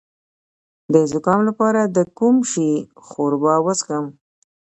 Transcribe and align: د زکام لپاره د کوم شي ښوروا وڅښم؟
د 0.93 0.95
زکام 1.11 1.39
لپاره 1.49 1.81
د 1.85 1.97
کوم 2.17 2.35
شي 2.51 2.71
ښوروا 3.05 3.55
وڅښم؟ 3.65 4.05